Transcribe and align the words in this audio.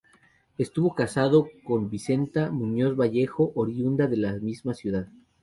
Estuvo 0.57 0.95
casado 0.95 1.47
con 1.63 1.91
Vicenta 1.91 2.49
Muñoz 2.49 2.95
Vallejo, 2.99 3.51
oriunda 3.53 4.07
de 4.07 4.17
la 4.17 4.33
misma 4.33 4.73
ciudad. 4.73 5.07